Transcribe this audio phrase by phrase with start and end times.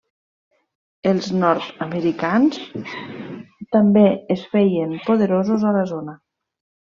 [1.09, 2.57] Els nord-americans
[3.77, 4.05] també
[4.37, 6.17] es feien poderosos a la zona.